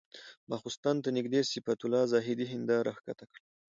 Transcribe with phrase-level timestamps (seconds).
[0.49, 3.41] ماخستن ته نږدې صفت الله زاهدي هنداره ښکته کړه.